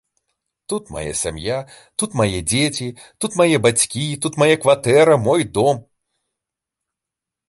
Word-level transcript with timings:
Тут 0.69 0.85
мая 0.93 1.11
сям'я, 1.19 1.57
тут 2.03 2.15
мае 2.21 2.39
дзеці, 2.51 2.87
тут 3.25 3.37
мае 3.41 3.57
бацькі, 3.65 4.07
тут 4.23 4.39
мае 4.45 4.51
кватэра, 4.63 5.15
мой 5.29 5.41
дом. 5.59 5.75